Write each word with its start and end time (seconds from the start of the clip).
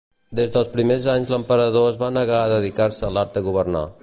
Des 0.37 0.47
dels 0.55 0.71
primers 0.77 1.05
anys 1.13 1.29
l'emperador 1.33 1.87
es 1.93 2.01
va 2.05 2.11
negar 2.17 2.41
a 2.47 2.51
dedicar-se 2.57 3.09
a 3.11 3.15
l'art 3.19 3.39
de 3.39 3.49
governar. 3.51 3.91